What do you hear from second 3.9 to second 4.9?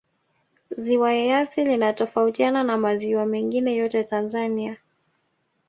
tanzania